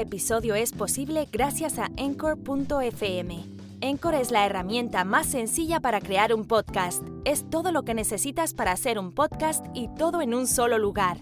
Episodio 0.00 0.54
es 0.54 0.72
posible 0.72 1.26
gracias 1.32 1.78
a 1.78 1.90
Encore.fm. 1.96 3.44
Encore 3.80 4.20
es 4.20 4.30
la 4.30 4.44
herramienta 4.44 5.04
más 5.04 5.26
sencilla 5.26 5.80
para 5.80 6.00
crear 6.00 6.34
un 6.34 6.46
podcast. 6.46 7.02
Es 7.24 7.48
todo 7.48 7.72
lo 7.72 7.82
que 7.82 7.94
necesitas 7.94 8.52
para 8.52 8.72
hacer 8.72 8.98
un 8.98 9.12
podcast 9.12 9.64
y 9.74 9.88
todo 9.94 10.20
en 10.20 10.34
un 10.34 10.46
solo 10.46 10.78
lugar. 10.78 11.18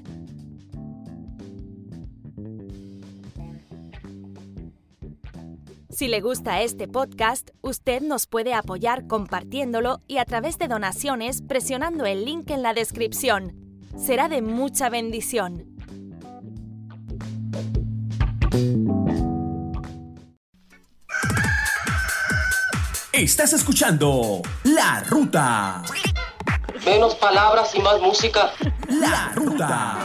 Si 5.91 6.09
le 6.09 6.20
gusta 6.20 6.60
este 6.62 6.88
podcast, 6.88 7.51
usted 7.60 8.02
nos 8.02 8.27
puede 8.27 8.54
apoyar 8.54 9.06
compartiéndolo 9.06 10.01
y 10.09 10.18
a 10.18 10.24
través 10.24 10.59
de 10.59 10.66
donaciones 10.66 11.43
presionando 11.43 12.06
el 12.06 12.24
link 12.24 12.51
en 12.51 12.62
la 12.62 12.74
descripción. 12.74 13.52
Será 13.96 14.29
de 14.29 14.43
mucha 14.43 14.88
bendición. 14.88 15.73
Estás 23.13 23.52
escuchando 23.52 24.43
La 24.63 25.02
Ruta. 25.09 25.83
Menos 26.85 27.16
palabras 27.16 27.74
y 27.74 27.80
más 27.80 28.01
música. 28.01 28.52
La 28.88 29.33
Ruta. 29.35 29.99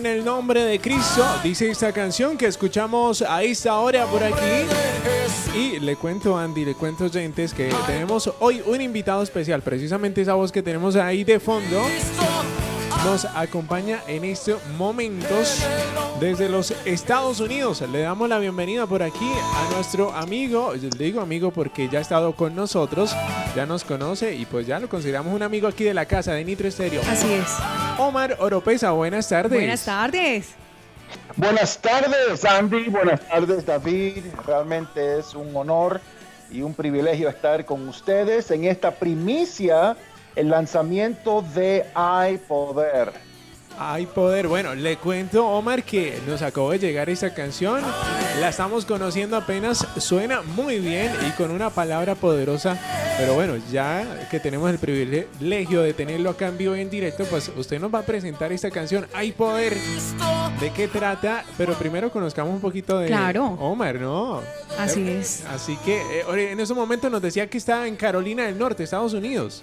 En 0.00 0.06
el 0.06 0.24
nombre 0.24 0.64
de 0.64 0.80
Cristo, 0.80 1.22
dice 1.42 1.70
esta 1.70 1.92
canción 1.92 2.38
que 2.38 2.46
escuchamos 2.46 3.20
a 3.20 3.42
esta 3.42 3.78
hora 3.78 4.06
por 4.06 4.22
aquí. 4.24 4.64
Y 5.54 5.78
le 5.78 5.96
cuento, 5.96 6.38
Andy, 6.38 6.64
le 6.64 6.74
cuento, 6.74 7.04
oyentes, 7.04 7.52
que 7.52 7.70
tenemos 7.86 8.32
hoy 8.40 8.62
un 8.64 8.80
invitado 8.80 9.22
especial. 9.22 9.60
Precisamente 9.60 10.22
esa 10.22 10.34
voz 10.34 10.50
que 10.52 10.62
tenemos 10.62 10.96
ahí 10.96 11.22
de 11.22 11.38
fondo 11.38 11.82
nos 13.04 13.24
acompaña 13.24 14.02
en 14.06 14.24
estos 14.24 14.64
momentos 14.76 15.64
desde 16.20 16.48
los 16.48 16.72
Estados 16.84 17.40
Unidos. 17.40 17.80
Le 17.80 18.00
damos 18.00 18.28
la 18.28 18.38
bienvenida 18.38 18.86
por 18.86 19.02
aquí 19.02 19.30
a 19.54 19.74
nuestro 19.74 20.12
amigo, 20.14 20.74
le 20.74 20.88
digo 20.90 21.20
amigo 21.20 21.50
porque 21.50 21.88
ya 21.88 21.98
ha 21.98 22.02
estado 22.02 22.34
con 22.34 22.54
nosotros, 22.54 23.14
ya 23.56 23.64
nos 23.64 23.84
conoce 23.84 24.34
y 24.34 24.44
pues 24.44 24.66
ya 24.66 24.78
lo 24.78 24.88
consideramos 24.88 25.34
un 25.34 25.42
amigo 25.42 25.68
aquí 25.68 25.84
de 25.84 25.94
la 25.94 26.04
casa 26.04 26.32
de 26.32 26.44
Nitro 26.44 26.68
Estéreo. 26.68 27.00
Así 27.10 27.32
es. 27.32 27.48
Omar 27.98 28.36
Oropesa, 28.38 28.90
buenas 28.90 29.28
tardes. 29.28 29.58
Buenas 29.58 29.84
tardes. 29.84 30.48
Buenas 31.36 31.78
tardes, 31.78 32.44
Andy. 32.44 32.88
Buenas 32.88 33.20
tardes, 33.26 33.64
David. 33.64 34.24
Realmente 34.46 35.18
es 35.18 35.34
un 35.34 35.54
honor 35.56 36.00
y 36.50 36.62
un 36.62 36.74
privilegio 36.74 37.28
estar 37.28 37.64
con 37.64 37.88
ustedes 37.88 38.50
en 38.50 38.64
esta 38.64 38.90
primicia, 38.90 39.96
el 40.36 40.48
lanzamiento 40.50 41.42
de 41.54 41.86
Hay 41.94 42.38
Poder. 42.38 43.12
Hay 43.82 44.04
poder. 44.04 44.46
Bueno, 44.46 44.74
le 44.74 44.98
cuento, 44.98 45.46
Omar, 45.46 45.82
que 45.84 46.18
nos 46.26 46.42
acabó 46.42 46.72
de 46.72 46.78
llegar 46.78 47.08
esta 47.08 47.32
canción. 47.32 47.80
La 48.38 48.50
estamos 48.50 48.84
conociendo 48.84 49.38
apenas. 49.38 49.86
Suena 49.96 50.42
muy 50.42 50.80
bien 50.80 51.10
y 51.26 51.30
con 51.30 51.50
una 51.50 51.70
palabra 51.70 52.14
poderosa. 52.14 52.78
Pero 53.16 53.32
bueno, 53.34 53.54
ya 53.72 54.28
que 54.30 54.38
tenemos 54.38 54.68
el 54.70 54.78
privilegio 54.78 55.80
de 55.80 55.94
tenerlo 55.94 56.28
acá 56.28 56.48
en 56.48 56.58
vivo 56.58 56.76
y 56.76 56.80
en 56.80 56.90
directo, 56.90 57.24
pues 57.24 57.50
usted 57.56 57.80
nos 57.80 57.94
va 57.94 58.00
a 58.00 58.02
presentar 58.02 58.52
esta 58.52 58.70
canción. 58.70 59.06
Hay 59.14 59.32
poder. 59.32 59.74
¿De 60.60 60.70
qué 60.74 60.86
trata? 60.86 61.44
Pero 61.56 61.72
primero 61.72 62.10
conozcamos 62.10 62.52
un 62.52 62.60
poquito 62.60 62.98
de 62.98 63.06
Claro. 63.06 63.56
Omar, 63.60 63.98
¿no? 63.98 64.42
Así 64.78 65.08
es. 65.08 65.44
Así 65.46 65.78
que 65.86 66.02
eh, 66.20 66.50
en 66.52 66.60
ese 66.60 66.74
momento 66.74 67.08
nos 67.08 67.22
decía 67.22 67.48
que 67.48 67.56
estaba 67.56 67.86
en 67.86 67.96
Carolina 67.96 68.44
del 68.44 68.58
Norte, 68.58 68.84
Estados 68.84 69.14
Unidos. 69.14 69.62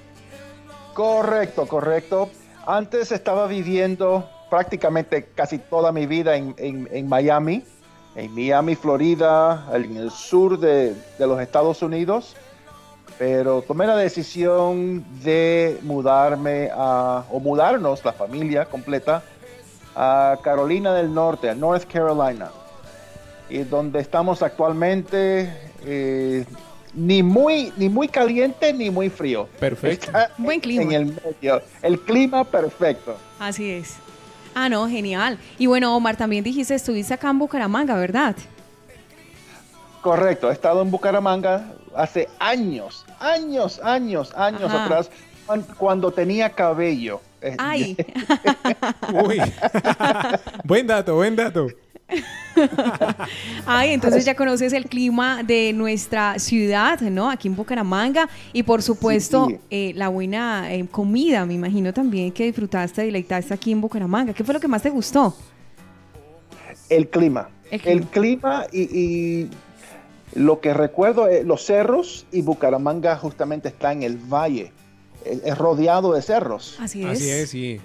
Correcto, 0.97 1.67
correcto. 1.67 2.27
Antes 2.65 3.11
estaba 3.11 3.45
viviendo 3.45 4.27
prácticamente 4.49 5.25
casi 5.35 5.59
toda 5.59 5.91
mi 5.91 6.07
vida 6.07 6.35
en, 6.35 6.55
en- 6.57 7.07
Miami, 7.07 7.63
en 8.15 8.33
Miami, 8.33 8.73
Florida, 8.73 9.67
en 9.73 9.95
el 9.95 10.09
sur 10.09 10.57
de, 10.59 10.95
de 11.19 11.27
los 11.27 11.39
Estados 11.39 11.83
Unidos. 11.83 12.35
Pero 13.19 13.61
tomé 13.61 13.85
la 13.85 13.95
decisión 13.95 15.05
de 15.23 15.77
mudarme 15.83 16.71
a, 16.73 17.25
o 17.31 17.39
mudarnos, 17.39 18.03
la 18.03 18.13
familia 18.13 18.65
completa, 18.65 19.21
a 19.95 20.35
Carolina 20.43 20.95
del 20.95 21.13
Norte, 21.13 21.47
a 21.51 21.53
North 21.53 21.83
Carolina. 21.85 22.49
Y 23.51 23.59
donde 23.59 23.99
estamos 23.99 24.41
actualmente, 24.41 25.53
eh, 25.85 26.43
ni, 26.97 27.21
muy, 27.21 27.71
ni 27.77 27.87
muy 27.89 28.07
caliente 28.07 28.73
ni 28.73 28.89
muy 28.89 29.09
frío. 29.09 29.47
Perfecto. 29.59 30.07
Está 30.07 30.31
Buen 30.37 30.59
clima. 30.59 30.81
En 30.83 30.91
el 30.91 31.05
medio. 31.05 31.61
El 31.83 31.99
clima 32.01 32.43
perfecto. 32.43 33.15
Así 33.39 33.69
es. 33.69 33.95
Ah, 34.55 34.67
no, 34.67 34.87
genial. 34.89 35.37
Y 35.59 35.67
bueno, 35.67 35.95
Omar, 35.95 36.17
también 36.17 36.43
dijiste, 36.43 36.73
estuviste 36.73 37.13
acá 37.13 37.29
en 37.29 37.37
Bucaramanga, 37.37 37.95
¿verdad? 37.95 38.35
Correcto. 40.01 40.49
He 40.49 40.53
estado 40.53 40.81
en 40.81 40.89
Bucaramanga 40.89 41.73
hace 41.95 42.27
años, 42.39 43.05
años, 43.19 43.79
años, 43.83 44.33
años 44.35 44.63
Ajá. 44.63 44.85
atrás, 44.85 45.11
cuan- 45.45 45.65
cuando 45.77 46.11
tenía 46.11 46.49
cabello. 46.49 47.21
Ay, 47.59 47.95
Uy. 49.13 49.39
buen 50.63 50.87
dato, 50.87 51.15
buen 51.15 51.35
dato. 51.35 51.67
ay, 53.65 53.91
entonces 53.91 54.25
ya 54.25 54.35
conoces 54.35 54.73
el 54.73 54.85
clima 54.85 55.43
de 55.43 55.73
nuestra 55.73 56.39
ciudad, 56.39 56.99
¿no? 57.01 57.29
Aquí 57.29 57.47
en 57.47 57.55
Bucaramanga. 57.55 58.29
Y 58.53 58.63
por 58.63 58.81
supuesto, 58.81 59.47
Sí. 59.49 59.57
eh, 59.69 59.91
la 59.95 60.07
buena 60.09 60.73
eh, 60.73 60.87
comida, 60.89 61.45
me 61.45 61.53
imagino 61.53 61.93
también 61.93 62.31
que 62.31 62.45
disfrutaste, 62.45 63.03
deleitaste 63.03 63.53
aquí 63.53 63.71
en 63.71 63.81
Bucaramanga. 63.81 64.33
¿Qué 64.33 64.43
fue 64.43 64.53
lo 64.53 64.59
que 64.59 64.67
más 64.67 64.81
te 64.81 64.89
gustó? 64.89 65.35
El 66.89 67.09
clima. 67.09 67.49
El 67.69 67.81
El 67.85 68.05
clima. 68.05 68.65
y, 68.71 68.81
y 68.97 69.49
lo 70.33 70.61
que 70.61 70.73
recuerdo, 70.73 71.27
eh, 71.27 71.43
los 71.43 71.63
cerros 71.65 72.25
y 72.31 72.41
Bucaramanga 72.41 73.17
justamente 73.17 73.67
está 73.69 73.91
en 73.91 74.03
el 74.03 74.17
valle, 74.17 74.71
es 75.25 75.57
rodeado 75.57 76.13
de 76.13 76.21
cerros. 76.21 76.77
Así 76.79 77.03
es. 77.03 77.09
Así 77.09 77.29
es, 77.29 77.49
sí. 77.49 77.81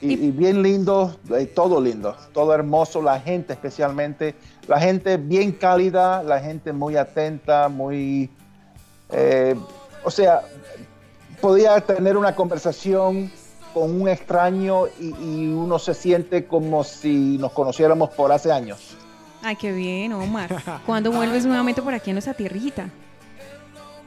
Y, 0.00 0.12
y 0.12 0.30
bien 0.30 0.62
lindo, 0.62 1.16
eh, 1.36 1.46
todo 1.46 1.80
lindo, 1.80 2.16
todo 2.32 2.54
hermoso, 2.54 3.02
la 3.02 3.20
gente 3.20 3.52
especialmente, 3.52 4.34
la 4.68 4.80
gente 4.80 5.16
bien 5.16 5.52
cálida, 5.52 6.22
la 6.22 6.38
gente 6.40 6.72
muy 6.72 6.96
atenta, 6.96 7.68
muy, 7.68 8.30
eh, 9.10 9.56
o 10.04 10.10
sea, 10.10 10.42
podía 11.40 11.80
tener 11.80 12.16
una 12.16 12.36
conversación 12.36 13.30
con 13.74 14.00
un 14.00 14.08
extraño 14.08 14.86
y, 15.00 15.14
y 15.20 15.52
uno 15.52 15.78
se 15.80 15.94
siente 15.94 16.46
como 16.46 16.84
si 16.84 17.36
nos 17.38 17.52
conociéramos 17.52 18.10
por 18.10 18.30
hace 18.30 18.52
años. 18.52 18.96
Ay, 19.42 19.56
qué 19.56 19.72
bien, 19.72 20.12
Omar. 20.12 20.62
¿Cuándo 20.86 21.12
vuelves 21.12 21.44
nuevamente 21.44 21.82
por 21.82 21.94
aquí 21.94 22.10
a 22.10 22.12
nuestra 22.12 22.34
tierrita? 22.34 22.88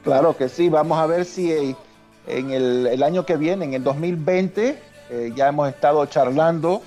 Claro 0.03 0.35
que 0.35 0.49
sí, 0.49 0.69
vamos 0.69 0.97
a 0.97 1.05
ver 1.05 1.25
si 1.25 1.51
eh, 1.51 1.75
en 2.27 2.51
el, 2.51 2.87
el 2.87 3.03
año 3.03 3.25
que 3.25 3.37
viene, 3.37 3.65
en 3.65 3.73
el 3.73 3.83
2020, 3.83 4.90
eh, 5.11 5.33
ya 5.35 5.49
hemos 5.49 5.67
estado 5.67 6.05
charlando 6.05 6.81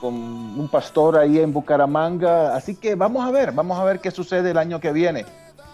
con 0.00 0.14
un 0.14 0.68
pastor 0.70 1.16
ahí 1.16 1.38
en 1.38 1.52
Bucaramanga. 1.52 2.56
Así 2.56 2.74
que 2.74 2.96
vamos 2.96 3.24
a 3.24 3.30
ver, 3.30 3.52
vamos 3.52 3.78
a 3.78 3.84
ver 3.84 4.00
qué 4.00 4.10
sucede 4.10 4.50
el 4.50 4.58
año 4.58 4.80
que 4.80 4.92
viene. 4.92 5.24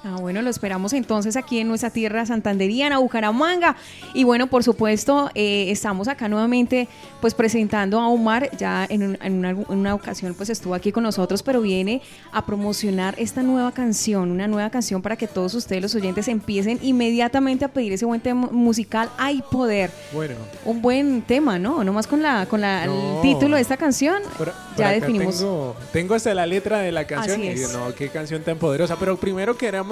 Ah, 0.04 0.14
bueno, 0.20 0.42
lo 0.42 0.48
esperamos 0.48 0.92
entonces 0.92 1.36
aquí 1.36 1.58
en 1.58 1.66
nuestra 1.66 1.90
tierra 1.90 2.24
santanderiana, 2.24 2.98
Bucaramanga. 2.98 3.74
Y 4.14 4.22
bueno, 4.22 4.46
por 4.46 4.62
supuesto, 4.62 5.28
eh, 5.34 5.66
estamos 5.72 6.06
acá 6.06 6.28
nuevamente 6.28 6.86
pues 7.20 7.34
presentando 7.34 7.98
a 8.00 8.06
Omar. 8.08 8.48
Ya 8.56 8.86
en, 8.88 9.02
un- 9.02 9.18
en 9.20 9.32
una, 9.38 9.50
en 9.50 9.64
una 9.68 9.94
ocasión 9.96 10.34
pues 10.34 10.50
estuvo 10.50 10.74
aquí 10.74 10.92
con 10.92 11.02
nosotros, 11.02 11.42
pero 11.42 11.60
viene 11.60 12.00
a 12.32 12.46
promocionar 12.46 13.16
esta 13.18 13.42
nueva 13.42 13.72
canción, 13.72 14.30
una 14.30 14.46
nueva 14.46 14.70
canción 14.70 15.02
para 15.02 15.16
que 15.16 15.26
todos 15.26 15.52
ustedes 15.54 15.82
los 15.82 15.94
oyentes 15.96 16.28
empiecen 16.28 16.78
inmediatamente 16.80 17.64
a 17.64 17.68
pedir 17.68 17.92
ese 17.92 18.04
buen 18.06 18.20
tema 18.20 18.48
musical 18.52 19.10
Hay 19.18 19.42
Poder. 19.50 19.90
Bueno, 20.14 20.36
Un 20.64 20.80
buen 20.80 21.22
tema, 21.22 21.58
¿no? 21.58 21.82
Nomás 21.82 22.06
con 22.06 22.22
la 22.22 22.46
con 22.46 22.60
la, 22.60 22.86
No. 22.86 23.16
el 23.16 23.22
título 23.22 23.56
de 23.56 23.62
esta 23.62 23.76
canción 23.76 24.22
por- 24.38 24.52
ya 24.76 24.90
definimos. 24.90 25.38
Tengo, 25.38 25.76
tengo 25.92 26.14
hasta 26.14 26.32
la 26.34 26.46
letra 26.46 26.78
de 26.78 26.92
la 26.92 27.04
canción 27.04 27.40
Así 27.40 27.48
y 27.48 27.62
es. 27.62 27.72
no, 27.72 27.92
qué 27.96 28.08
canción 28.10 28.42
tan 28.44 28.58
poderosa. 28.58 28.96
Pero 28.96 29.16
primero 29.16 29.56
queremos 29.58 29.87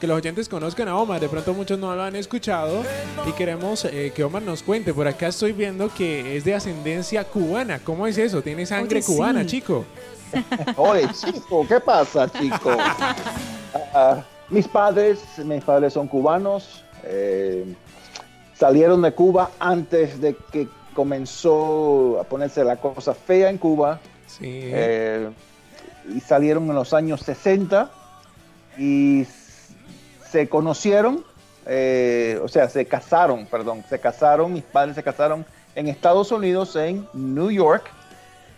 que 0.00 0.06
los 0.06 0.16
oyentes 0.16 0.48
conozcan 0.48 0.88
a 0.88 0.96
Omar. 0.98 1.20
De 1.20 1.28
pronto 1.28 1.54
muchos 1.54 1.78
no 1.78 1.94
lo 1.94 2.02
han 2.02 2.16
escuchado 2.16 2.82
y 3.26 3.32
queremos 3.32 3.84
eh, 3.86 4.12
que 4.14 4.24
Omar 4.24 4.42
nos 4.42 4.62
cuente. 4.62 4.92
Por 4.92 5.06
acá 5.08 5.28
estoy 5.28 5.52
viendo 5.52 5.88
que 5.92 6.36
es 6.36 6.44
de 6.44 6.54
ascendencia 6.54 7.24
cubana. 7.24 7.78
¿Cómo 7.82 8.06
es 8.06 8.18
eso? 8.18 8.42
Tiene 8.42 8.66
sangre 8.66 8.96
Oye, 8.98 9.02
sí. 9.02 9.12
cubana, 9.14 9.46
chico. 9.46 9.84
Oye, 10.76 11.08
chico, 11.12 11.66
¿qué 11.68 11.80
pasa, 11.80 12.30
chico? 12.30 12.76
Ah, 13.94 14.22
mis 14.48 14.66
padres, 14.68 15.20
mis 15.44 15.62
padres 15.62 15.92
son 15.92 16.08
cubanos. 16.08 16.82
eh, 17.04 17.64
salieron 18.58 19.02
de 19.02 19.12
Cuba 19.12 19.50
antes 19.58 20.18
de 20.18 20.34
que 20.50 20.66
comenzó 20.94 22.18
a 22.20 22.24
ponerse 22.24 22.64
la 22.64 22.76
cosa 22.76 23.12
fea 23.14 23.50
en 23.50 23.58
Cuba. 23.58 24.00
Sí. 24.26 24.44
eh, 24.44 25.28
y 26.14 26.20
salieron 26.20 26.68
en 26.70 26.74
los 26.74 26.94
años 26.94 27.20
60 27.20 27.90
y 28.78 29.26
se 30.30 30.48
conocieron, 30.48 31.24
eh, 31.66 32.38
o 32.42 32.48
sea, 32.48 32.68
se 32.68 32.86
casaron, 32.86 33.46
perdón, 33.46 33.84
se 33.88 33.98
casaron, 33.98 34.52
mis 34.52 34.62
padres 34.62 34.94
se 34.94 35.02
casaron 35.02 35.44
en 35.74 35.88
Estados 35.88 36.32
Unidos, 36.32 36.76
en 36.76 37.06
New 37.12 37.50
York, 37.50 37.90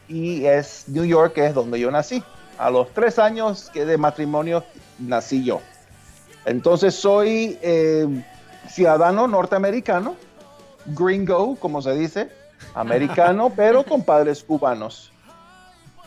y 0.09 0.45
es 0.47 0.85
New 0.89 1.05
York 1.05 1.37
es 1.39 1.55
donde 1.55 1.79
yo 1.79 1.91
nací. 1.91 2.23
A 2.59 2.71
los 2.71 2.91
tres 2.93 3.19
años 3.19 3.71
que 3.73 3.85
de 3.85 3.97
matrimonio 3.99 4.65
nací 4.99 5.45
yo. 5.45 5.61
Entonces 6.45 6.95
soy 6.95 7.59
eh, 7.63 8.07
ciudadano 8.69 9.29
norteamericano, 9.29 10.17
gringo, 10.87 11.57
como 11.57 11.83
se 11.83 11.95
dice, 11.95 12.31
americano, 12.75 13.53
pero 13.57 13.85
con 13.85 14.03
padres 14.03 14.43
cubanos. 14.43 15.13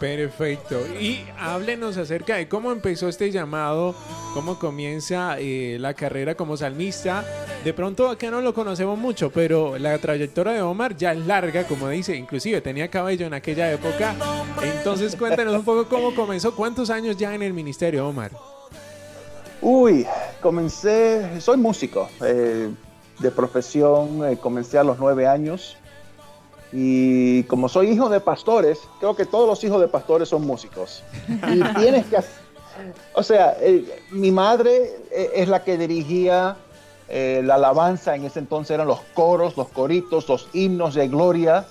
Perfecto. 0.02 0.82
Y 1.00 1.24
háblenos 1.38 1.96
acerca 1.96 2.38
de 2.38 2.48
cómo 2.48 2.72
empezó 2.72 3.08
este 3.08 3.30
llamado, 3.30 3.94
cómo 4.34 4.58
comienza 4.58 5.36
eh, 5.38 5.78
la 5.80 5.94
carrera 5.94 6.34
como 6.34 6.58
salmista. 6.58 7.24
De 7.64 7.72
pronto 7.72 8.10
acá 8.10 8.32
no 8.32 8.42
lo 8.42 8.52
conocemos 8.52 8.98
mucho, 8.98 9.30
pero 9.30 9.78
la 9.78 9.96
trayectoria 10.00 10.54
de 10.54 10.64
Omar 10.64 10.98
ya 10.98 11.12
es 11.12 11.20
larga, 11.28 11.68
como 11.68 11.88
dice, 11.88 12.16
inclusive 12.16 12.62
tenía 12.62 12.88
cabello 12.88 13.28
en 13.28 13.36
aquella 13.36 13.72
época. 13.72 14.16
Entonces 14.64 15.16
cuéntanos 15.16 15.54
un 15.54 15.64
poco 15.64 15.88
cómo 15.88 16.16
comenzó, 16.16 16.56
cuántos 16.56 16.90
años 16.90 17.16
ya 17.16 17.36
en 17.36 17.44
el 17.44 17.54
ministerio, 17.54 18.08
Omar. 18.08 18.32
Uy, 19.62 20.08
comencé, 20.42 21.40
soy 21.40 21.58
músico 21.58 22.10
eh, 22.26 22.72
de 23.20 23.30
profesión, 23.30 24.32
eh, 24.32 24.38
comencé 24.38 24.80
a 24.80 24.84
los 24.84 24.98
nueve 24.98 25.28
años 25.28 25.78
y 26.74 27.44
como 27.44 27.68
soy 27.70 27.90
hijo 27.90 28.10
de 28.10 28.20
pastores, 28.22 28.80
creo 29.00 29.16
que 29.16 29.26
todos 29.26 29.48
los 29.48 29.64
hijos 29.64 29.82
de 29.82 29.88
pastores 29.88 30.30
son 30.30 30.46
músicos. 30.46 31.04
Y 31.28 31.62
tienes 31.80 32.06
que, 32.08 32.18
hac- 32.18 32.26
o 33.14 33.24
sea, 33.24 33.58
eh, 33.60 33.84
mi 34.12 34.32
madre 34.32 34.96
eh, 35.12 35.32
es 35.36 35.48
la 35.50 35.64
que 35.64 35.78
dirigía 35.78 36.56
eh, 37.10 37.42
la 37.44 37.56
alabanza, 37.56 38.16
en 38.16 38.24
ese 38.26 38.40
entonces 38.40 38.72
eran 38.76 38.88
los 38.88 39.02
coros, 39.14 39.58
los 39.58 39.68
coritos, 39.68 40.30
los 40.30 40.48
himnos 40.54 40.94
de 40.96 41.10
gloria, 41.10 41.66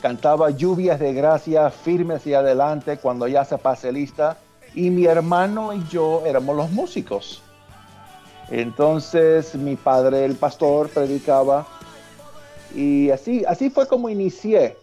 cantaba 0.00 0.50
lluvias 0.50 0.98
de 1.00 1.12
gracia 1.12 1.70
firmes 1.70 2.26
y 2.26 2.32
adelante 2.34 2.96
cuando 2.96 3.26
ya 3.28 3.44
se 3.44 3.58
pase 3.58 3.92
lista 3.92 4.38
y 4.74 4.88
mi 4.90 5.04
hermano 5.06 5.72
y 5.74 5.82
yo 5.90 6.22
éramos 6.24 6.56
los 6.56 6.70
músicos. 6.70 7.42
Entonces 8.50 9.54
mi 9.54 9.76
padre, 9.76 10.24
el 10.24 10.36
pastor, 10.36 10.88
predicaba 10.88 11.66
y 12.74 13.10
así, 13.10 13.44
así 13.46 13.70
fue 13.70 13.86
como 13.88 14.08
inicié. 14.08 14.76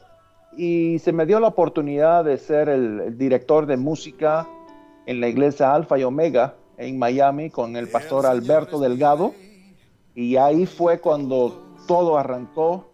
Y 0.56 1.00
se 1.00 1.12
me 1.12 1.26
dio 1.26 1.40
la 1.40 1.48
oportunidad 1.48 2.24
de 2.24 2.38
ser 2.38 2.70
el, 2.70 3.00
el 3.00 3.18
director 3.18 3.66
de 3.66 3.78
música 3.78 4.48
en 5.06 5.20
la 5.20 5.28
iglesia 5.28 5.74
Alfa 5.74 5.98
y 5.98 6.04
Omega 6.04 6.56
en 6.78 6.98
Miami 7.00 7.50
con 7.50 7.76
el 7.76 7.88
pastor 7.88 8.26
Alberto 8.26 8.80
Delgado. 8.80 9.34
Y 10.16 10.36
ahí 10.38 10.66
fue 10.68 11.00
cuando 11.00 11.76
todo 11.88 12.18
arrancó. 12.18 12.90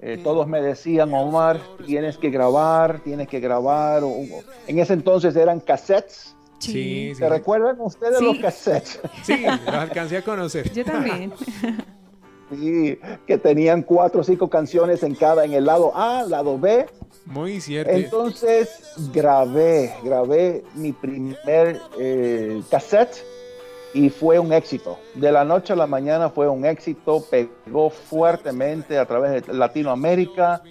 Eh, 0.00 0.20
todos 0.22 0.46
me 0.46 0.60
decían, 0.60 1.14
Omar, 1.14 1.58
tienes 1.86 2.18
que 2.18 2.28
grabar, 2.28 3.00
tienes 3.00 3.26
que 3.28 3.40
grabar. 3.40 4.04
O- 4.04 4.08
o- 4.08 4.42
en 4.66 4.78
ese 4.78 4.92
entonces 4.92 5.34
eran 5.34 5.60
cassettes. 5.60 6.36
Sí, 6.58 6.72
sí. 6.72 7.14
¿Se 7.14 7.28
recuerdan 7.28 7.76
ustedes 7.80 8.18
Sí. 8.18 8.24
los 8.24 8.38
cassettes? 8.38 9.00
Sí, 9.22 9.44
los 9.64 9.74
alcancé 9.74 10.18
a 10.18 10.22
conocer. 10.22 10.70
Yo 10.72 10.84
también. 10.84 11.32
Sí, 12.50 12.98
que 13.26 13.38
tenían 13.38 13.82
cuatro 13.82 14.20
o 14.20 14.24
cinco 14.24 14.48
canciones 14.48 15.02
en 15.02 15.14
cada, 15.14 15.44
en 15.44 15.52
el 15.52 15.64
lado 15.64 15.92
A, 15.96 16.22
lado 16.22 16.58
B. 16.58 16.86
Muy 17.24 17.60
cierto. 17.60 17.90
Entonces 17.90 18.94
grabé, 19.12 19.92
grabé 20.04 20.62
mi 20.74 20.92
primer 20.92 21.80
eh, 21.98 22.62
cassette 22.70 23.24
y 23.94 24.10
fue 24.10 24.38
un 24.38 24.52
éxito. 24.52 24.98
De 25.14 25.32
la 25.32 25.44
noche 25.44 25.72
a 25.72 25.76
la 25.76 25.86
mañana 25.86 26.30
fue 26.30 26.48
un 26.48 26.64
éxito, 26.64 27.24
pegó 27.28 27.90
fuertemente 27.90 28.98
a 28.98 29.06
través 29.06 29.46
de 29.46 29.52
Latinoamérica 29.52 30.62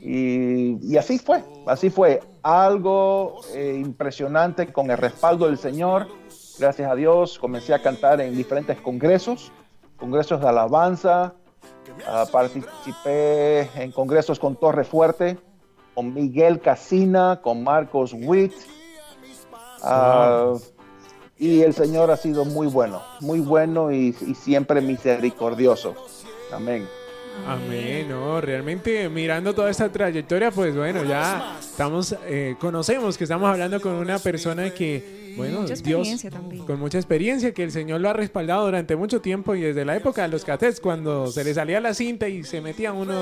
y, 0.00 0.76
y 0.82 0.96
así 0.96 1.18
fue, 1.18 1.42
así 1.66 1.88
fue. 1.88 2.20
Algo 2.42 3.40
eh, 3.54 3.76
impresionante 3.78 4.72
con 4.72 4.90
el 4.90 4.98
respaldo 4.98 5.46
del 5.46 5.58
Señor. 5.58 6.06
Gracias 6.58 6.90
a 6.90 6.94
Dios 6.94 7.38
comencé 7.38 7.72
a 7.72 7.80
cantar 7.80 8.20
en 8.20 8.36
diferentes 8.36 8.80
congresos, 8.80 9.52
congresos 9.98 10.40
de 10.40 10.48
alabanza. 10.48 11.34
Ah, 12.06 12.26
participé 12.30 13.70
en 13.82 13.92
congresos 13.92 14.38
con 14.38 14.56
Torre 14.56 14.84
Fuerte, 14.84 15.38
con 15.94 16.12
Miguel 16.12 16.60
Casina, 16.60 17.40
con 17.42 17.64
Marcos 17.64 18.12
Witt. 18.14 18.52
Ah, 19.82 20.54
y 21.36 21.62
el 21.62 21.72
Señor 21.72 22.10
ha 22.10 22.16
sido 22.16 22.44
muy 22.44 22.66
bueno, 22.66 23.00
muy 23.20 23.40
bueno 23.40 23.92
y, 23.92 24.14
y 24.26 24.34
siempre 24.34 24.80
misericordioso. 24.80 25.94
Amén. 26.52 26.86
Amén, 27.46 28.08
no, 28.08 28.40
realmente 28.40 29.08
mirando 29.08 29.54
toda 29.54 29.70
esta 29.70 29.90
trayectoria, 29.90 30.50
pues 30.50 30.74
bueno, 30.76 31.04
ya 31.04 31.56
estamos, 31.60 32.14
eh, 32.26 32.56
conocemos 32.58 33.16
que 33.16 33.24
estamos 33.24 33.48
hablando 33.48 33.80
con 33.80 33.92
una 33.92 34.18
persona 34.18 34.70
que, 34.70 35.27
bueno, 35.38 35.60
Mucha 35.62 35.74
Dios, 35.76 36.22
también. 36.30 36.66
con 36.66 36.78
mucha 36.78 36.98
experiencia, 36.98 37.52
que 37.54 37.62
el 37.64 37.70
Señor 37.72 38.00
lo 38.00 38.10
ha 38.10 38.12
respaldado 38.12 38.64
durante 38.66 38.96
mucho 38.96 39.20
tiempo 39.20 39.54
y 39.54 39.60
desde 39.62 39.84
la 39.84 39.96
época 39.96 40.22
de 40.22 40.28
los 40.28 40.44
cassettes, 40.44 40.80
cuando 40.80 41.28
se 41.28 41.44
le 41.44 41.54
salía 41.54 41.80
la 41.80 41.94
cinta 41.94 42.28
y 42.28 42.44
se 42.44 42.60
metía 42.60 42.92
uno 42.92 43.14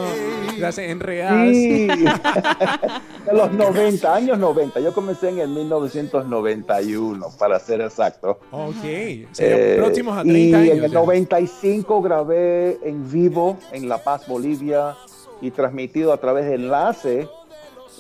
las 0.59 0.79
enredadas. 0.79 1.49
Sí, 1.51 1.87
de 3.27 3.33
los 3.33 3.53
90, 3.53 4.15
años 4.15 4.39
90. 4.39 4.81
Yo 4.81 4.93
comencé 4.93 5.29
en 5.29 5.39
el 5.39 5.49
1991, 5.51 7.27
para 7.39 7.59
ser 7.59 7.81
exacto. 7.81 8.39
Ok, 8.51 8.75
Eh, 8.85 9.75
próximos 9.79 10.17
a 10.17 10.23
y 10.25 10.29
30 10.31 10.59
años. 10.59 10.77
en 10.79 10.85
el 10.85 10.91
ya. 10.91 10.99
95 10.99 12.03
grabé 12.03 12.79
en 12.83 13.11
vivo 13.11 13.59
en 13.73 13.89
La 13.89 13.99
Paz, 14.03 14.27
Bolivia, 14.27 14.97
y 15.41 15.51
transmitido 15.51 16.13
a 16.13 16.17
través 16.19 16.47
de 16.47 16.55
enlace 16.55 17.29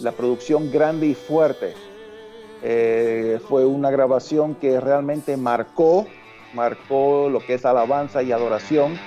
la 0.01 0.13
producción 0.13 0.71
grande 0.71 1.07
y 1.07 1.15
fuerte. 1.15 1.75
Eh, 2.63 3.39
fue 3.49 3.65
una 3.65 3.91
grabación 3.91 4.55
que 4.55 4.81
realmente 4.81 5.37
marcó, 5.37 6.07
marcó 6.55 7.29
lo 7.31 7.41
que 7.41 7.55
es 7.55 7.65
alabanza 7.65 8.23
y 8.23 8.33
adoración, 8.33 8.99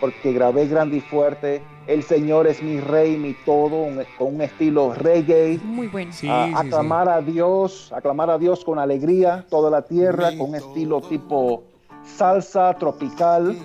porque 0.00 0.32
grabé 0.32 0.66
grande 0.66 0.98
y 0.98 1.00
fuerte. 1.00 1.62
El 1.86 2.02
Señor 2.02 2.46
es 2.46 2.62
mi 2.62 2.80
rey, 2.80 3.16
mi 3.16 3.34
todo, 3.44 3.86
con 4.18 4.34
un 4.34 4.42
estilo 4.42 4.94
reggae. 4.94 5.58
Muy 5.64 5.88
bueno. 5.88 6.12
aclamar 6.54 7.08
a 7.08 7.22
Dios, 7.22 7.90
aclamar 7.94 8.30
a 8.30 8.38
Dios 8.38 8.64
con 8.64 8.78
alegría, 8.78 9.46
toda 9.48 9.70
la 9.70 9.82
tierra, 9.82 10.30
con 10.36 10.50
un 10.50 10.54
estilo 10.54 11.00
tipo 11.00 11.64
salsa 12.04 12.74
tropical 12.74 13.56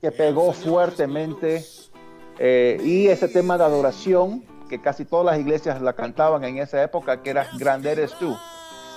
que 0.00 0.12
pegó 0.12 0.52
fuertemente. 0.52 1.64
Eh, 2.38 2.80
y 2.84 3.06
ese 3.06 3.28
tema 3.28 3.56
de 3.56 3.64
adoración, 3.64 4.44
que 4.68 4.80
casi 4.80 5.04
todas 5.04 5.24
las 5.24 5.38
iglesias 5.38 5.80
la 5.80 5.94
cantaban 5.94 6.44
en 6.44 6.58
esa 6.58 6.82
época, 6.82 7.22
que 7.22 7.30
era 7.30 7.46
Grande 7.58 7.92
eres 7.92 8.12
tú. 8.18 8.36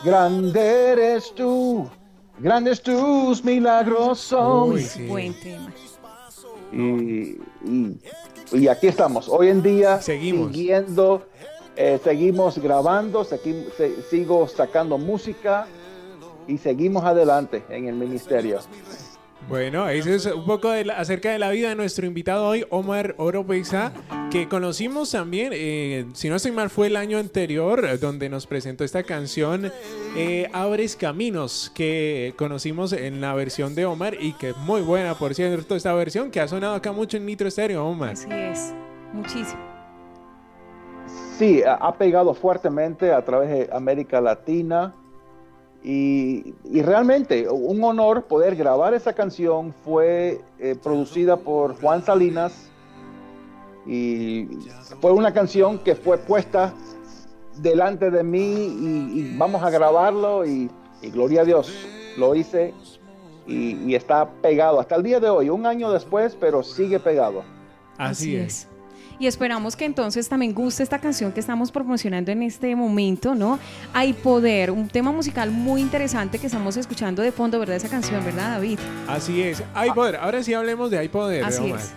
Grande 0.04 0.92
eres 0.92 1.34
tú, 1.34 1.90
grandes 2.38 2.82
tus 2.82 3.44
milagros 3.44 4.36
Buen 5.08 5.34
tema. 5.40 5.74
Y, 6.72 7.38
y, 8.52 8.68
aquí 8.68 8.88
estamos. 8.88 9.28
Hoy 9.28 9.50
en 9.50 9.64
día 9.64 10.02
seguimos 10.02 10.52
siguiendo, 10.52 11.26
eh, 11.76 12.00
seguimos 12.04 12.58
grabando, 12.60 13.26
sigo 14.10 14.48
sacando 14.48 14.98
música 14.98 15.68
y 16.48 16.58
seguimos 16.58 17.04
adelante 17.04 17.64
en 17.70 17.88
el 17.88 17.96
ministerio. 17.96 18.60
Bueno, 19.50 19.88
eso 19.88 20.10
es 20.10 20.26
un 20.26 20.46
poco 20.46 20.70
acerca 20.96 21.32
de 21.32 21.40
la 21.40 21.50
vida 21.52 21.70
de 21.70 21.76
nuestro 21.76 22.06
invitado 22.06 22.48
hoy, 22.48 22.66
Omar 22.70 23.16
Oropesa, 23.18 23.94
que 24.32 24.50
conocimos 24.50 25.12
también, 25.12 25.52
eh, 25.54 26.06
si 26.14 26.30
no 26.30 26.36
estoy 26.36 26.52
mal, 26.52 26.70
fue 26.70 26.88
el 26.88 26.98
año 26.98 27.18
anterior, 27.18 27.98
donde 28.00 28.30
nos 28.30 28.46
presentó 28.46 28.84
esta 28.84 29.04
canción 29.04 29.72
eh, 30.16 30.50
Abres 30.52 30.96
Caminos, 30.96 31.72
que 31.74 32.34
conocimos 32.38 32.92
en 32.92 33.22
la 33.22 33.34
versión 33.36 33.74
de 33.74 33.86
Omar 33.86 34.16
y 34.20 34.34
que 34.34 34.50
es 34.50 34.58
muy 34.58 34.82
buena, 34.82 35.16
por 35.16 35.34
cierto, 35.34 35.76
esta 35.76 35.94
versión 35.94 36.30
que 36.30 36.42
ha 36.42 36.48
sonado 36.48 36.76
acá 36.76 36.92
mucho 36.92 37.18
en 37.18 37.26
Nitro 37.26 37.50
Stereo, 37.50 37.86
Omar. 37.86 38.12
Así 38.12 38.28
es, 38.32 38.74
muchísimo. 39.14 39.62
Sí, 41.38 41.62
ha 41.66 41.94
pegado 41.94 42.34
fuertemente 42.34 43.14
a 43.14 43.24
través 43.24 43.50
de 43.50 43.70
América 43.72 44.20
Latina 44.20 44.94
y, 45.84 46.54
realmente 46.82 47.48
un 47.48 47.82
honor 47.84 48.24
poder 48.24 48.56
grabar 48.56 48.94
esa 48.94 49.14
canción. 49.14 49.74
Fue 49.86 50.42
eh, 50.60 50.76
producida 50.82 51.38
por 51.38 51.80
Juan 51.80 52.04
Salinas 52.04 52.72
y 53.88 54.48
fue 55.02 55.12
una 55.12 55.34
canción 55.34 55.80
que 55.80 55.96
fue 55.96 56.18
puesta 56.18 56.74
delante 57.58 58.12
de 58.12 58.24
mí 58.24 58.40
y, 58.40 59.36
vamos 59.38 59.64
a 59.64 59.70
grabarlo 59.70 60.46
y, 60.46 60.70
gloria 61.14 61.42
a 61.42 61.46
Dios, 61.46 61.72
lo 62.18 62.36
hice 62.36 62.74
y, 63.48 63.96
está 63.96 64.30
pegado 64.42 64.80
hasta 64.80 64.96
el 64.96 65.04
día 65.04 65.20
de 65.20 65.30
hoy, 65.30 65.50
un 65.50 65.66
año 65.66 65.92
después, 65.92 66.36
pero 66.40 66.64
sigue 66.64 67.00
pegado. 67.00 67.44
Así, 67.98 68.36
es 68.36 68.68
y 69.20 69.28
esperamos 69.28 69.76
que 69.76 69.86
entonces 69.86 70.30
también 70.30 70.54
guste 70.54 70.84
esta 70.84 71.00
canción 71.00 71.32
que 71.32 71.40
estamos 71.40 71.72
promocionando 71.72 72.32
en 72.32 72.44
este 72.44 72.76
momento, 72.76 73.36
¿no? 73.36 73.60
Hay 73.94 74.14
Poder, 74.14 74.72
un 74.72 74.88
tema 74.88 75.12
musical 75.12 75.52
muy 75.52 75.82
interesante 75.82 76.40
que 76.40 76.48
estamos 76.48 76.78
escuchando 76.78 77.22
de 77.22 77.32
fondo, 77.32 77.60
¿verdad? 77.60 77.78
Esa 77.78 77.90
canción, 77.90 78.24
¿verdad, 78.24 78.52
David? 78.52 78.80
Así 79.08 79.42
es, 79.42 79.64
Hay 79.74 79.92
Poder. 79.92 80.18
Ahora 80.18 80.44
sí 80.44 80.54
hablemos 80.54 80.92
de 80.92 81.00
Hay 81.00 81.08
Poder. 81.08 81.44
Así 81.44 81.72
es. 81.72 81.94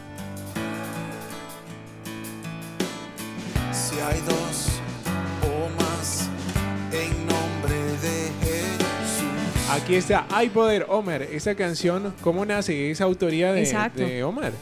Aquí 9.82 9.94
está 9.96 10.26
Hay 10.30 10.48
Poder, 10.50 10.86
Omar. 10.88 11.22
Esa 11.22 11.54
canción, 11.54 12.14
¿cómo 12.22 12.44
nace? 12.44 12.90
¿Es 12.90 13.00
autoría 13.00 13.52
de, 13.52 13.90
de 13.94 14.22
Omar? 14.22 14.52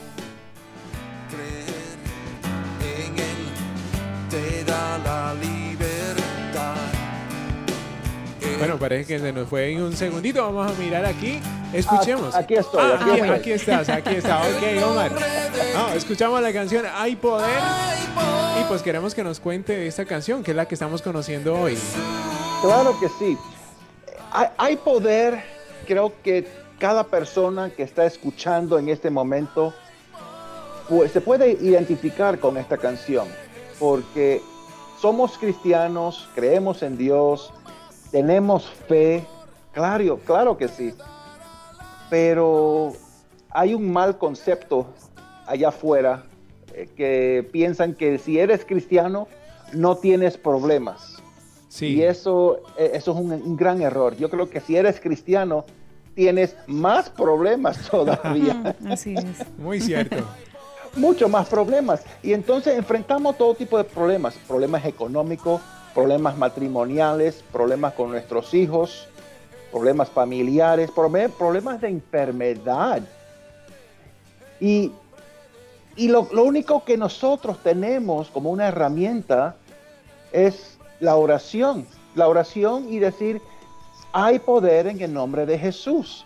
Bueno, 8.59 8.77
parece 8.77 9.07
que 9.07 9.21
se 9.21 9.33
nos 9.33 9.49
fue 9.49 9.73
en 9.73 9.83
un 9.83 9.97
segundito. 9.97 10.43
Vamos 10.43 10.73
a 10.73 10.81
mirar 10.81 11.05
aquí. 11.05 11.39
Escuchemos. 11.73 12.35
Aquí, 12.35 12.55
estoy. 12.55 12.81
Ah, 12.81 12.99
aquí, 13.01 13.21
aquí, 13.21 13.53
estás, 13.53 13.89
aquí 13.89 14.17
está. 14.17 14.41
Ok, 14.41 14.83
Omar. 14.85 15.13
escuchamos 15.95 16.41
la 16.43 16.53
canción 16.53 16.85
Hay 16.95 17.15
Poder. 17.17 17.61
Y 18.61 18.65
pues 18.65 18.83
queremos 18.83 19.15
que 19.15 19.23
nos 19.23 19.39
cuente 19.39 19.87
esta 19.87 20.05
canción, 20.05 20.43
que 20.43 20.51
es 20.51 20.57
la 20.57 20.67
que 20.67 20.75
estamos 20.75 21.03
conociendo 21.03 21.55
hoy. 21.55 21.79
Claro 22.63 22.99
que 22.99 23.09
sí. 23.19 23.37
Hay, 24.33 24.77
poder. 24.77 25.43
Creo 25.87 26.13
que 26.23 26.47
cada 26.79 27.05
persona 27.05 27.71
que 27.71 27.83
está 27.83 28.05
escuchando 28.05 28.79
en 28.79 28.89
este 28.89 29.11
momento 29.11 29.73
pues, 30.89 31.13
se 31.13 31.21
puede 31.21 31.53
identificar 31.53 32.39
con 32.39 32.57
esta 32.57 32.77
canción. 32.77 33.29
Porque 33.79 34.43
somos 35.01 35.39
cristianos, 35.39 36.29
creemos 36.35 36.83
en 36.83 36.97
Dios, 36.97 37.53
tenemos 38.11 38.67
fe, 38.67 39.25
claro, 39.73 40.19
claro 40.25 40.57
que 40.57 40.69
sí, 40.69 40.93
pero 42.11 42.93
hay 43.51 43.75
un 43.75 43.93
mal 43.93 44.19
concepto 44.19 44.87
allá 45.47 45.69
afuera 45.69 46.25
eh, 46.75 46.89
que 46.97 47.49
piensan 47.53 47.95
que 47.95 48.19
si 48.19 48.39
eres 48.39 48.65
cristiano 48.65 49.29
no 49.73 49.97
tienes 49.97 50.37
problemas. 50.37 51.18
Sí. 51.69 51.97
Y 51.97 52.03
eso, 52.03 52.61
eh, 52.79 52.93
eso 52.95 53.13
es 53.13 53.17
un, 53.19 53.57
gran 53.57 53.83
error. 53.83 54.17
Yo 54.17 54.31
creo 54.31 54.49
que 54.49 54.61
si 54.61 54.77
eres 54.77 55.01
cristiano 55.01 55.65
tienes 56.15 56.57
más 56.67 57.11
problemas 57.11 57.89
todavía. 57.91 58.77
Así 58.89 59.15
es. 59.15 59.59
Muy 59.59 59.81
cierto. 59.81 60.17
Mucho 60.97 61.29
más 61.29 61.49
problemas. 61.49 62.03
Y 62.23 62.33
entonces 62.33 62.77
enfrentamos 62.77 63.37
todo 63.37 63.55
tipo 63.55 63.77
de 63.77 63.85
problemas, 63.85 64.35
problemas 64.49 64.85
económicos, 64.87 65.61
problemas 65.95 66.37
matrimoniales, 66.37 67.45
problemas 67.53 67.93
con 67.93 68.11
nuestros 68.11 68.55
hijos, 68.55 69.09
problemas 69.71 70.09
familiares, 70.09 70.91
problemas 70.91 71.81
de 71.81 71.89
enfermedad. 71.89 73.03
Y, 74.61 74.93
lo, 75.97 76.23
único 76.23 76.85
que 76.85 76.97
nosotros 76.97 77.59
tenemos 77.63 78.29
como 78.29 78.51
una 78.51 78.69
herramienta 78.69 79.57
es 80.33 80.78
la 81.01 81.17
oración. 81.17 81.87
La 82.15 82.29
oración 82.29 82.93
y 82.93 82.99
decir, 82.99 83.41
hay 84.13 84.39
poder 84.39 84.87
en 84.87 85.01
el 85.01 85.13
nombre 85.13 85.47
de 85.47 85.59
Jesús. 85.59 86.25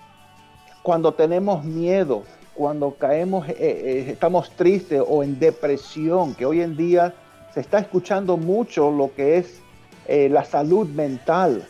Cuando 0.82 1.12
tenemos 1.12 1.64
miedo, 1.64 2.24
cuando 2.54 2.94
caemos, 2.94 3.48
eh, 3.48 3.56
eh, 3.58 4.06
estamos 4.08 4.50
tristes 4.50 5.02
o 5.06 5.22
en 5.22 5.38
depresión, 5.38 6.34
que 6.34 6.46
hoy 6.46 6.60
en 6.60 6.76
día 6.76 7.14
se 7.52 7.60
está 7.60 7.78
escuchando 7.78 8.36
mucho 8.36 8.90
lo 8.90 9.14
que 9.14 9.38
es 9.38 9.60
eh, 10.06 10.28
la 10.28 10.44
salud 10.44 10.88
mental. 10.88 11.66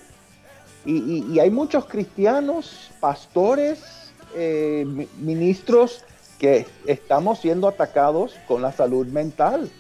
Y, 0.85 1.39
hay 1.39 1.51
muchos 1.51 1.85
cristianos, 1.85 2.91
pastores, 2.99 4.13
eh, 4.35 4.85
ministros 5.19 6.05
que 6.41 6.67
estamos 6.87 7.39
siendo 7.39 7.69
atacados 7.69 8.35
con 8.49 8.63
la 8.63 8.73
salud 8.73 9.07
mental. 9.07 9.71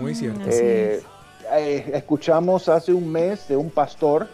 Muy 0.00 0.14
cierto. 0.14 0.50
Eh, 1.52 1.90
escuchamos 1.94 2.68
hace 2.68 2.92
un 2.92 3.10
mes 3.10 3.48
de 3.48 3.56
un 3.56 3.70
pastor 3.70 4.28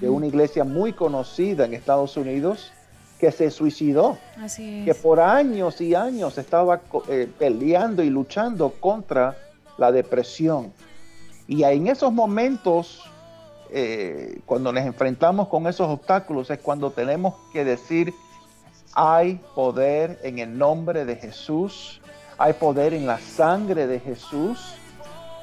de 0.00 0.08
una 0.08 0.26
iglesia 0.26 0.64
muy 0.64 0.92
conocida 0.92 1.66
en 1.66 1.74
Estados 1.74 2.16
Unidos 2.16 2.72
que 3.18 3.30
se 3.30 3.50
suicidó, 3.50 4.18
que 4.84 4.94
por 4.94 5.20
años 5.20 5.80
y 5.80 5.94
años 5.94 6.38
estaba 6.38 6.80
peleando 7.38 8.02
y 8.02 8.10
luchando 8.10 8.70
contra 8.80 9.36
la 9.78 9.92
depresión. 9.92 10.72
Y 11.46 11.64
en 11.64 11.88
esos 11.88 12.12
momentos, 12.12 13.02
eh, 13.70 14.40
cuando 14.46 14.72
nos 14.72 14.84
enfrentamos 14.84 15.48
con 15.48 15.66
esos 15.66 15.88
obstáculos, 15.88 16.50
es 16.50 16.58
cuando 16.58 16.90
tenemos 16.90 17.34
que 17.52 17.64
decir, 17.64 18.14
hay 18.94 19.40
poder 19.54 20.18
en 20.22 20.38
el 20.38 20.56
nombre 20.56 21.04
de 21.04 21.16
Jesús, 21.16 22.00
hay 22.38 22.54
poder 22.54 22.94
en 22.94 23.06
la 23.06 23.18
sangre 23.18 23.86
de 23.86 24.00
Jesús. 24.00 24.76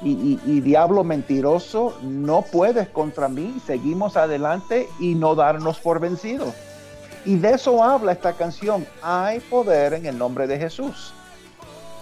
Y, 0.04 0.60
diablo 0.60 1.04
mentiroso, 1.04 1.96
no 2.02 2.42
puedes 2.42 2.88
contra 2.88 3.28
mí, 3.28 3.54
seguimos 3.64 4.16
adelante 4.16 4.88
y 4.98 5.14
no 5.14 5.36
darnos 5.36 5.78
por 5.78 6.00
vencidos. 6.00 6.54
Y 7.24 7.36
de 7.36 7.52
eso 7.52 7.84
habla 7.84 8.10
esta 8.10 8.32
canción, 8.32 8.84
hay 9.00 9.38
poder 9.38 9.92
en 9.92 10.06
el 10.06 10.18
nombre 10.18 10.48
de 10.48 10.58
Jesús. 10.58 11.14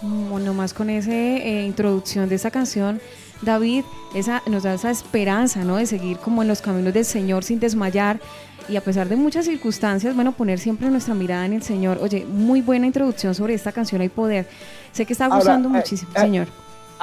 Bueno, 0.01 0.55
más 0.55 0.73
con 0.73 0.89
esa 0.89 1.11
eh, 1.11 1.63
introducción 1.63 2.27
de 2.27 2.35
esa 2.35 2.49
canción, 2.49 2.99
David 3.43 3.83
esa, 4.15 4.41
nos 4.47 4.63
da 4.63 4.73
esa 4.73 4.89
esperanza, 4.89 5.63
¿no? 5.63 5.75
De 5.77 5.85
seguir 5.85 6.17
como 6.17 6.41
en 6.41 6.47
los 6.47 6.61
caminos 6.61 6.93
del 6.95 7.05
Señor 7.05 7.43
sin 7.43 7.59
desmayar 7.59 8.19
y 8.67 8.77
a 8.77 8.81
pesar 8.81 9.09
de 9.09 9.15
muchas 9.15 9.45
circunstancias, 9.45 10.15
bueno, 10.15 10.31
poner 10.31 10.59
siempre 10.59 10.89
nuestra 10.89 11.13
mirada 11.13 11.45
en 11.45 11.53
el 11.53 11.63
Señor. 11.63 11.99
Oye, 12.01 12.25
muy 12.25 12.61
buena 12.61 12.87
introducción 12.87 13.35
sobre 13.35 13.53
esta 13.53 13.71
canción 13.71 14.01
Hay 14.01 14.09
Poder. 14.09 14.47
Sé 14.91 15.05
que 15.05 15.13
está 15.13 15.27
gustando 15.27 15.69
eh, 15.69 15.71
muchísimo, 15.71 16.11
eh, 16.15 16.19
Señor. 16.19 16.47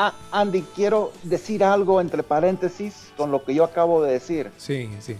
Ah, 0.01 0.15
Andy, 0.31 0.63
quiero 0.77 1.11
decir 1.25 1.65
algo 1.65 2.01
entre 2.01 2.23
paréntesis 2.23 3.13
con 3.17 3.33
lo 3.33 3.45
que 3.45 3.53
yo 3.53 3.65
acabo 3.65 4.01
de 4.01 4.13
decir. 4.13 4.53
Sí, 4.57 4.89
sí. 5.01 5.17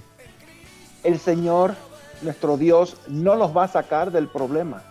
el 1.03 1.19
Señor, 1.19 1.75
nuestro 2.23 2.57
Dios, 2.57 2.97
no 3.09 3.35
nos 3.35 3.57
va 3.57 3.65
a 3.65 3.69
sacar 3.69 4.13
del 4.13 4.29
problema. 4.29 4.85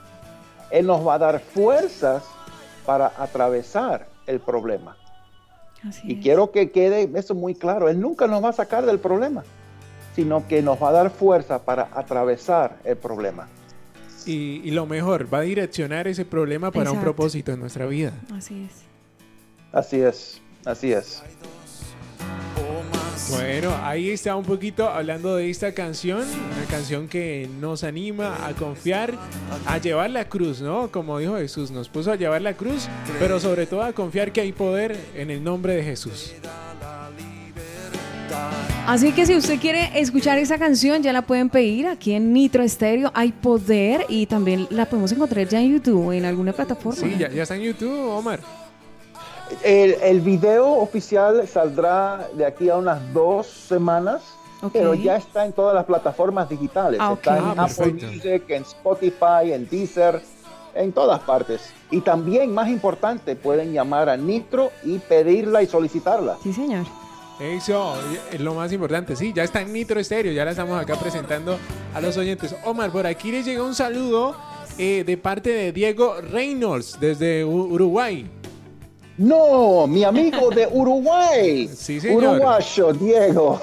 Él 0.72 0.88
nos 0.88 1.08
va 1.08 1.14
a 1.14 1.20
dar 1.20 1.40
fuerzas 1.40 2.26
para 2.86 3.14
atravesar 3.18 4.10
el 4.26 4.42
problema. 4.42 4.98
Así 5.88 6.02
Y 6.06 6.18
es. 6.18 6.22
quiero 6.22 6.52
que 6.52 6.70
quede 6.72 7.10
eso 7.18 7.34
muy 7.34 7.56
claro. 7.56 7.88
Él 7.88 8.02
nunca 8.02 8.28
nos 8.28 8.44
va 8.44 8.50
a 8.50 8.54
sacar 8.54 8.86
del 8.86 9.00
problema, 9.00 9.46
sino 10.18 10.46
que 10.50 10.62
nos 10.62 10.84
va 10.84 10.90
a 10.90 10.92
dar 10.92 11.12
fuerza 11.12 11.64
para 11.64 11.88
atravesar 11.94 12.76
el 12.84 12.98
problema. 12.98 13.48
Y, 14.26 14.60
y 14.66 14.72
lo 14.72 14.86
mejor, 14.86 15.34
va 15.34 15.38
a 15.38 15.42
direccionar 15.44 16.10
ese 16.10 16.26
problema 16.26 16.72
para 16.72 16.92
un 16.92 17.00
propósito 17.00 17.54
en 17.54 17.62
nuestra 17.62 17.86
vida. 17.86 18.12
Así 18.36 18.66
es. 18.70 18.88
Así 19.72 19.98
es, 19.98 20.42
así 20.66 20.92
es. 20.92 21.24
Bueno, 23.30 23.76
ahí 23.82 24.10
está 24.10 24.36
un 24.36 24.46
poquito 24.46 24.88
hablando 24.88 25.36
de 25.36 25.50
esta 25.50 25.74
canción, 25.74 26.20
una 26.20 26.66
canción 26.70 27.10
que 27.10 27.50
nos 27.60 27.84
anima 27.84 28.48
a 28.48 28.54
confiar, 28.54 29.14
a 29.66 29.78
llevar 29.80 30.12
la 30.12 30.30
cruz, 30.30 30.62
¿no? 30.62 30.90
Como 30.92 31.20
dijo 31.20 31.36
Jesús, 31.36 31.70
nos 31.70 31.90
puso 31.90 32.12
a 32.12 32.16
llevar 32.16 32.42
la 32.42 32.54
cruz, 32.54 32.88
pero 33.20 33.40
sobre 33.40 33.66
todo 33.66 33.84
a 33.84 33.92
confiar 33.92 34.32
que 34.32 34.42
hay 34.42 34.54
poder 34.54 34.98
en 35.14 35.30
el 35.30 35.44
nombre 35.44 35.76
de 35.76 35.84
Jesús. 35.84 36.34
Así 38.86 39.12
que 39.12 39.26
si 39.26 39.36
usted 39.36 39.60
quiere 39.60 40.00
escuchar 40.00 40.38
esa 40.38 40.58
canción, 40.58 41.04
ya 41.04 41.12
la 41.12 41.24
pueden 41.24 41.50
pedir 41.50 41.88
aquí 41.88 42.14
en 42.14 42.32
Nitro 42.32 42.64
Estéreo. 42.64 43.12
Hay 43.14 43.34
poder 43.34 44.06
y 44.08 44.28
también 44.28 44.68
la 44.70 44.86
podemos 44.86 45.12
encontrar 45.12 45.46
ya 45.50 45.60
en 45.60 45.74
YouTube, 45.74 46.14
en 46.14 46.24
alguna 46.24 46.54
plataforma. 46.54 47.02
Sí, 47.02 47.16
ya, 47.20 47.30
ya 47.30 47.44
está 47.44 47.56
en 47.56 47.64
YouTube, 47.64 48.10
Omar. 48.10 48.40
El, 49.64 49.94
el 50.02 50.22
video 50.22 50.68
oficial 50.74 51.48
saldrá 51.48 52.28
de 52.34 52.46
aquí 52.46 52.70
a 52.70 52.78
unas 52.78 53.00
dos 53.14 53.48
semanas, 53.48 54.22
pero 54.74 54.94
ya 54.94 55.16
está 55.18 55.46
en 55.46 55.54
todas 55.54 55.74
las 55.76 55.86
plataformas 55.86 56.50
digitales. 56.50 57.00
Ah, 57.02 57.14
Está 57.14 57.38
en 57.38 57.44
Ah, 57.46 57.52
Apple 57.64 57.76
perfecto. 57.92 58.06
Music, 58.08 58.44
en 58.50 58.62
Spotify, 58.64 59.54
en 59.54 59.70
Deezer, 59.70 60.22
en 60.76 60.92
todas 60.92 61.20
partes. 61.22 61.62
Y 61.92 62.02
también, 62.02 62.54
más 62.54 62.68
importante, 62.70 63.36
pueden 63.36 63.72
llamar 63.74 64.10
a 64.10 64.18
Nitro 64.18 64.72
y 64.84 65.00
pedirla 65.00 65.62
y 65.64 65.68
solicitarla. 65.68 66.38
Sí, 66.44 66.52
señor. 66.54 66.86
Eso 67.40 67.96
es 68.32 68.42
lo 68.42 68.56
más 68.56 68.72
importante. 68.74 69.16
Sí, 69.16 69.32
ya 69.32 69.44
está 69.44 69.62
en 69.62 69.72
Nitro 69.72 70.00
Estéreo, 70.00 70.34
ya 70.34 70.44
la 70.44 70.52
estamos 70.52 70.82
acá 70.82 70.96
presentando 70.96 71.58
a 71.94 72.02
los 72.02 72.18
oyentes. 72.18 72.56
Omar, 72.66 72.92
por 72.92 73.06
aquí 73.06 73.32
les 73.32 73.46
llega 73.46 73.64
un 73.64 73.76
saludo 73.76 74.36
eh, 74.80 75.04
de 75.06 75.18
parte 75.18 75.52
de 75.52 75.72
Diego 75.72 76.16
Reynolds 76.20 77.00
desde 77.00 77.46
U- 77.46 77.74
Uruguay. 77.74 78.28
No, 79.18 79.88
mi 79.88 80.04
amigo 80.04 80.50
de 80.52 80.68
Uruguay. 80.68 81.68
Sí, 81.76 82.00
señor. 82.00 82.24
Uruguayo, 82.24 82.94
Diego. 82.94 83.60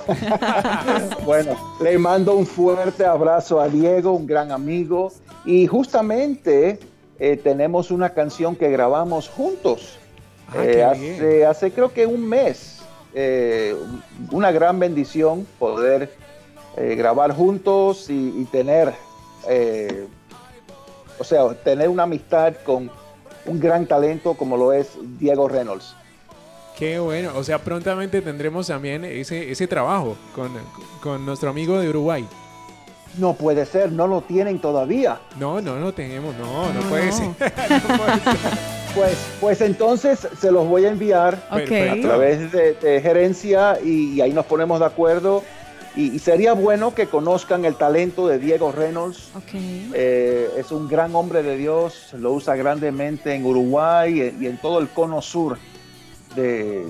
bueno, 1.24 1.56
le 1.80 1.96
mando 1.98 2.34
un 2.34 2.46
fuerte 2.46 3.04
abrazo 3.04 3.60
a 3.60 3.68
Diego, 3.68 4.12
un 4.12 4.26
gran 4.26 4.50
amigo. 4.50 5.12
Y 5.44 5.66
justamente 5.66 6.78
eh, 7.18 7.36
tenemos 7.36 7.90
una 7.90 8.10
canción 8.10 8.56
que 8.56 8.70
grabamos 8.70 9.28
juntos. 9.28 9.98
Ah, 10.48 10.64
Eh, 10.64 10.82
hace, 10.82 11.46
hace 11.46 11.70
creo 11.70 11.92
que 11.92 12.06
un 12.06 12.28
mes. 12.28 12.80
Eh, 13.14 13.76
una 14.32 14.50
gran 14.50 14.78
bendición 14.78 15.46
poder 15.58 16.12
grabar 16.76 17.30
juntos 17.32 18.10
y, 18.10 18.34
y 18.40 18.44
tener, 18.50 18.92
o 21.20 21.22
sea, 21.22 21.54
tener 21.62 21.88
una 21.88 22.02
amistad 22.02 22.54
con 22.64 22.90
un 23.46 23.60
gran 23.60 23.86
talento 23.86 24.34
como 24.34 24.56
lo 24.56 24.72
es 24.72 24.88
Diego 25.18 25.48
Reynolds. 25.48 25.94
Qué 26.78 26.98
bueno. 26.98 27.30
O 27.36 27.44
sea, 27.44 27.58
prontamente 27.58 28.20
tendremos 28.20 28.66
también 28.66 29.04
ese, 29.04 29.50
ese 29.50 29.66
trabajo 29.66 30.16
con, 30.34 30.50
con 31.00 31.24
nuestro 31.24 31.50
amigo 31.50 31.78
de 31.78 31.88
Uruguay. 31.88 32.26
No 33.16 33.34
puede 33.34 33.64
ser, 33.64 33.92
no 33.92 34.08
lo 34.08 34.22
tienen 34.22 34.58
todavía. 34.58 35.20
No, 35.38 35.60
no 35.60 35.76
lo 35.76 35.94
tenemos. 35.94 36.34
No, 36.36 36.72
no, 36.72 36.80
No, 36.82 36.88
puede 36.88 37.06
no. 37.06 37.12
ser. 37.12 37.26
No 37.88 37.96
puede 37.96 38.20
ser. 38.20 38.74
Pues, 38.94 39.16
pues 39.40 39.60
entonces 39.60 40.26
se 40.40 40.50
los 40.52 40.66
voy 40.68 40.84
a 40.84 40.88
enviar 40.90 41.46
a 41.50 41.60
través 41.64 42.52
de, 42.52 42.74
de 42.74 43.00
gerencia 43.00 43.78
y, 43.82 44.14
y 44.14 44.20
ahí 44.20 44.32
nos 44.32 44.46
ponemos 44.46 44.78
de 44.80 44.86
acuerdo. 44.86 45.42
Y, 45.96 46.16
y 46.16 46.18
sería 46.18 46.54
bueno 46.54 46.94
que 46.94 47.06
conozcan 47.06 47.64
el 47.64 47.76
talento 47.76 48.26
de 48.26 48.38
Diego 48.38 48.72
Reynolds. 48.72 49.30
Eh, 49.94 50.50
es 50.56 50.72
un 50.72 50.88
gran 50.88 51.14
hombre 51.14 51.42
de 51.42 51.56
Dios, 51.56 52.12
lo 52.14 52.32
usa 52.32 52.56
grandemente 52.56 53.32
en 53.34 53.46
Uruguay 53.46 54.20
y, 54.20 54.44
y 54.44 54.46
en 54.48 54.56
todo 54.58 54.80
el 54.80 54.88
cono 54.88 55.22
sur 55.22 55.56
de, 56.34 56.84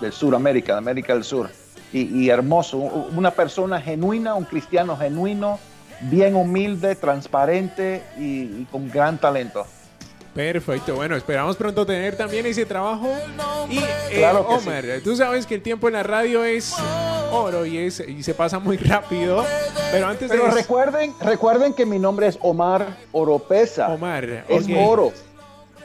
del 0.00 0.12
Suramérica, 0.12 0.72
de 0.72 0.78
América 0.78 1.12
del 1.12 1.24
Sur. 1.24 1.50
Y, 1.92 2.02
y 2.18 2.30
hermoso, 2.30 2.78
una 2.78 3.32
persona 3.32 3.80
genuina, 3.80 4.34
un 4.34 4.44
cristiano 4.44 4.96
genuino, 4.96 5.58
bien 6.02 6.34
humilde, 6.34 6.94
transparente 6.94 8.02
y, 8.16 8.42
y 8.42 8.66
con 8.70 8.88
gran 8.88 9.18
talento. 9.18 9.66
Perfecto, 10.34 10.94
bueno, 10.94 11.16
esperamos 11.16 11.56
pronto 11.56 11.84
tener 11.84 12.16
también 12.16 12.46
ese 12.46 12.64
trabajo. 12.64 13.12
Y 13.68 13.78
eh, 13.78 13.84
Claro 14.14 14.46
Omar, 14.48 14.84
tú 15.02 15.16
sabes 15.16 15.44
que 15.44 15.56
el 15.56 15.62
tiempo 15.62 15.88
en 15.88 15.94
la 15.94 16.02
radio 16.04 16.44
es 16.44 16.74
oro 17.32 17.66
y, 17.66 17.78
es, 17.78 18.00
y 18.00 18.22
se 18.22 18.34
pasa 18.34 18.58
muy 18.58 18.76
rápido. 18.76 19.44
Pero 19.90 20.06
antes 20.06 20.30
Pero 20.30 20.44
de 20.44 20.50
recuerden, 20.52 21.14
recuerden 21.20 21.74
que 21.74 21.84
mi 21.84 21.98
nombre 21.98 22.28
es 22.28 22.38
Omar 22.42 22.96
Oropesa. 23.12 23.88
Omar, 23.88 24.44
es 24.48 24.66
oro. 24.76 25.12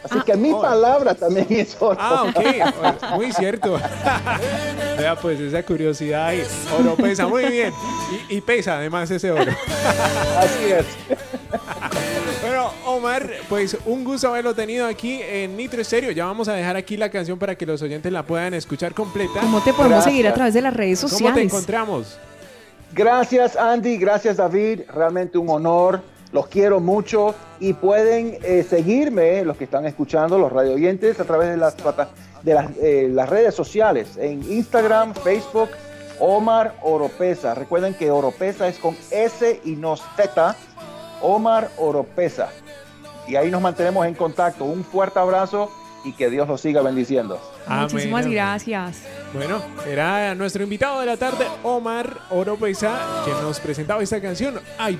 Así 0.04 0.22
que 0.22 0.36
mi 0.38 0.52
oro. 0.52 0.62
palabra 0.62 1.16
también 1.16 1.48
es 1.50 1.76
oro. 1.80 1.98
Ah, 2.00 2.26
ok, 2.30 3.16
muy 3.16 3.32
cierto. 3.32 3.80
Vea, 5.00 5.16
pues 5.16 5.40
esa 5.40 5.64
curiosidad 5.64 6.28
ahí. 6.28 6.44
Oro 6.80 6.96
pesa 6.96 7.26
muy 7.28 7.46
bien. 7.46 7.74
Y, 8.30 8.36
y 8.36 8.42
pesa 8.42 8.78
además 8.78 9.10
ese 9.10 9.32
oro. 9.32 9.52
Así 10.38 10.72
es. 10.72 10.86
Bueno, 12.56 12.72
Omar, 12.86 13.30
pues 13.50 13.78
un 13.86 14.06
gusto 14.06 14.30
haberlo 14.30 14.56
tenido 14.56 14.88
aquí 14.88 15.20
en 15.22 15.58
Nitro 15.58 15.84
Stereo. 15.84 16.12
Ya 16.12 16.24
vamos 16.24 16.48
a 16.48 16.54
dejar 16.54 16.78
aquí 16.78 16.96
la 16.96 17.10
canción 17.12 17.38
para 17.38 17.56
que 17.56 17.66
los 17.66 17.82
oyentes 17.82 18.10
la 18.14 18.24
puedan 18.24 18.54
escuchar 18.54 18.94
completa. 18.94 19.42
¿Cómo 19.42 19.60
te 19.60 19.74
podemos 19.74 19.90
Gracias. 19.90 20.06
seguir 20.06 20.28
a 20.30 20.34
través 20.34 20.54
de 20.54 20.62
las 20.62 20.74
redes 20.74 21.02
¿Cómo 21.02 21.10
te 21.10 21.16
sociales? 21.18 21.44
encontramos? 21.44 22.18
Gracias 22.94 23.58
Andy, 23.58 23.98
gracias 23.98 24.38
David, 24.38 24.84
realmente 24.88 25.38
un 25.38 25.50
honor, 25.50 26.00
los 26.32 26.48
quiero 26.48 26.80
mucho 26.80 27.36
y 27.60 27.74
pueden 27.74 28.38
eh, 28.42 28.66
seguirme, 28.68 29.44
los 29.44 29.58
que 29.58 29.66
están 29.66 29.86
escuchando, 29.86 30.40
los 30.40 30.50
radio 30.50 30.76
oyentes, 30.76 31.20
a 31.20 31.26
través 31.26 31.50
de 31.50 31.58
las, 31.58 31.76
de 32.44 32.54
las, 32.54 32.72
eh, 32.82 33.10
las 33.12 33.28
redes 33.28 33.54
sociales, 33.54 34.16
en 34.16 34.50
Instagram, 34.50 35.14
Facebook, 35.14 35.72
Omar 36.20 36.74
Oropesa. 36.84 37.54
Recuerden 37.54 37.96
que 37.96 38.12
Oropesa 38.12 38.70
es 38.70 38.78
con 38.78 38.96
S 39.12 39.60
y 39.66 39.72
no 39.72 39.98
Z, 39.98 40.56
Omar 41.22 41.70
Oropesa. 41.78 42.50
Y 43.28 43.36
ahí 43.36 43.50
nos 43.50 43.62
mantenemos 43.62 44.06
en 44.06 44.14
contacto. 44.14 44.66
Un 44.66 44.84
fuerte 44.84 45.20
abrazo 45.20 45.72
y 46.04 46.14
que 46.14 46.30
Dios 46.30 46.48
los 46.48 46.62
siga 46.62 46.82
bendiciendo. 46.82 47.40
Muchísimas 47.68 48.28
gracias. 48.28 49.02
Bueno, 49.34 49.62
era 49.88 50.36
nuestro 50.36 50.64
invitado 50.64 51.00
de 51.00 51.08
la 51.08 51.18
tarde, 51.18 51.48
Omar 51.64 52.20
Oropesa, 52.30 53.24
quien 53.26 53.42
nos 53.42 53.60
presentaba 53.60 54.02
esta 54.04 54.22
canción, 54.22 54.60
Hay 54.78 55.00